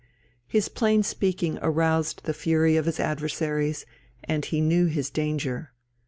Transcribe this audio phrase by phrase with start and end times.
[0.47, 3.85] His plain speaking aroused the fury of his adversaries,
[4.23, 5.73] and he knew his danger.